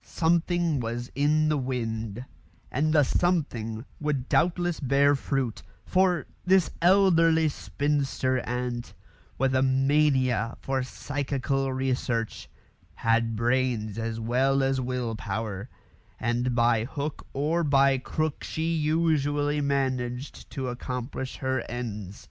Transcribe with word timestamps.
Something 0.00 0.80
was 0.80 1.10
in 1.14 1.50
the 1.50 1.58
wind, 1.58 2.24
and 2.70 2.94
the 2.94 3.02
"something" 3.02 3.84
would 4.00 4.26
doubtless 4.26 4.80
bear 4.80 5.14
fruit; 5.14 5.62
for 5.84 6.26
this 6.46 6.70
elderly 6.80 7.50
spinster 7.50 8.38
aunt, 8.46 8.94
with 9.36 9.54
a 9.54 9.60
mania 9.62 10.56
for 10.62 10.82
psychical 10.82 11.70
research, 11.70 12.48
had 12.94 13.36
brains 13.36 13.98
as 13.98 14.18
well 14.18 14.62
as 14.62 14.80
will 14.80 15.14
power, 15.16 15.68
and 16.18 16.54
by 16.54 16.84
hook 16.86 17.26
or 17.34 17.62
by 17.62 17.98
crook 17.98 18.42
she 18.42 18.74
usually 18.74 19.60
managed 19.60 20.48
to 20.52 20.68
accomplish 20.68 21.36
her 21.36 21.60
ends. 21.70 22.30